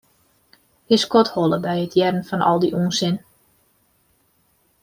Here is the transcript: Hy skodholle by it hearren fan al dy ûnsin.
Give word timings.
Hy 0.87 0.97
skodholle 1.03 1.57
by 1.65 1.75
it 1.85 1.93
hearren 1.97 2.25
fan 2.29 2.45
al 2.49 2.57
dy 2.61 2.69
ûnsin. 2.79 3.15